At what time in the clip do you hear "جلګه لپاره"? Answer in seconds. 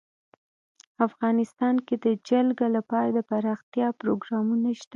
2.29-3.09